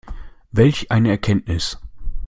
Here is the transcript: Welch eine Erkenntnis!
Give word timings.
Welch 0.51 0.89
eine 0.89 1.11
Erkenntnis! 1.11 1.77